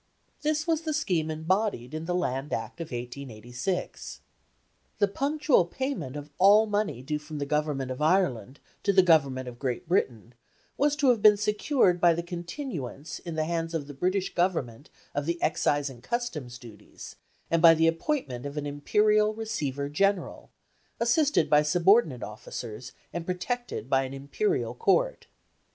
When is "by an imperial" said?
23.87-24.73